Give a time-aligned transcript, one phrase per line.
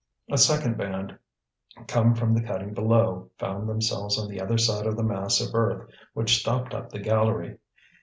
[0.31, 1.15] A second band,
[1.85, 5.53] come from the cutting below, found themselves on the other side of the mass of
[5.53, 7.59] earth which stopped up the gallery.